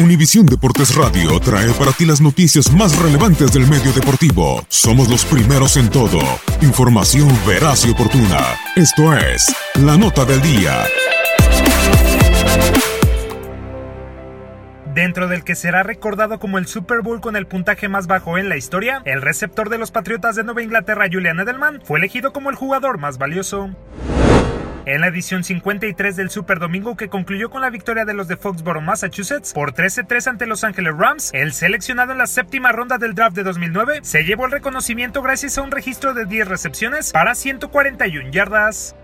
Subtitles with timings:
[0.00, 4.64] Univisión Deportes Radio trae para ti las noticias más relevantes del medio deportivo.
[4.68, 6.20] Somos los primeros en todo.
[6.60, 8.38] Información veraz y oportuna.
[8.76, 10.84] Esto es La Nota del Día.
[14.94, 18.48] Dentro del que será recordado como el Super Bowl con el puntaje más bajo en
[18.48, 22.50] la historia, el receptor de los Patriotas de Nueva Inglaterra, Julian Edelman, fue elegido como
[22.50, 23.70] el jugador más valioso.
[24.88, 28.38] En la edición 53 del Super Domingo que concluyó con la victoria de los de
[28.38, 33.14] Foxborough, Massachusetts, por 13-3 ante Los Ángeles Rams, el seleccionado en la séptima ronda del
[33.14, 37.34] draft de 2009 se llevó el reconocimiento gracias a un registro de 10 recepciones para
[37.34, 38.96] 141 yardas.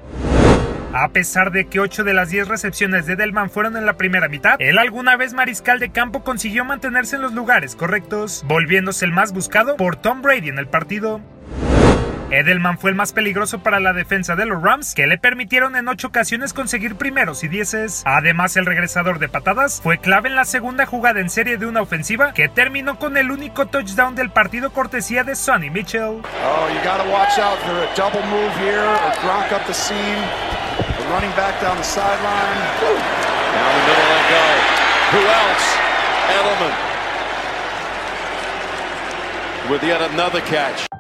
[0.95, 4.31] A pesar de que 8 de las 10 recepciones de Delman fueron en la primera
[4.31, 9.13] mitad, él alguna vez mariscal de campo consiguió mantenerse en los lugares correctos, volviéndose el
[9.13, 11.21] más buscado por Tom Brady en el partido.
[12.35, 15.87] Edelman fue el más peligroso para la defensa de los Rams, que le permitieron en
[15.87, 18.03] 8 ocasiones conseguir primeros y dieces.
[18.05, 21.83] Además, el regresador de patadas fue clave en la segunda jugada en serie de una
[21.83, 26.23] ofensiva que terminó con el único touchdown del partido cortesía de Sonny Mitchell.
[26.23, 29.73] Oh, you got to watch out for a double move here or Gronk up the
[29.73, 30.19] seam.
[30.77, 32.59] The running back down the sideline.
[32.81, 34.47] Down the middle they go.
[35.15, 35.67] Who else?
[36.35, 36.75] Edelman.
[39.71, 40.94] With yet another catch.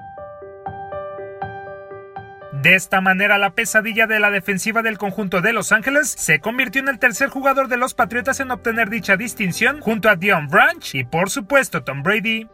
[2.64, 6.80] De esta manera, la pesadilla de la defensiva del conjunto de Los Ángeles se convirtió
[6.80, 10.94] en el tercer jugador de los Patriotas en obtener dicha distinción, junto a Dion Branch
[10.94, 12.48] y, por supuesto, Tom Brady.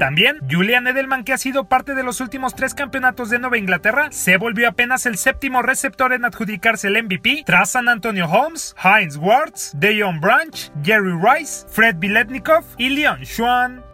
[0.00, 4.08] También, Julian Edelman, que ha sido parte de los últimos tres campeonatos de Nueva Inglaterra,
[4.10, 9.16] se volvió apenas el séptimo receptor en adjudicarse el MVP tras San Antonio Holmes, Heinz
[9.16, 13.93] Wards, Dion Branch, Jerry Rice, Fred Biletnikoff y Leon Schwann.